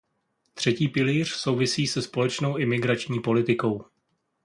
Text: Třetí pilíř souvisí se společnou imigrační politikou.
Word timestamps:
Třetí 0.53 0.87
pilíř 0.87 1.29
souvisí 1.29 1.87
se 1.87 2.01
společnou 2.01 2.57
imigrační 2.57 3.19
politikou. 3.19 3.85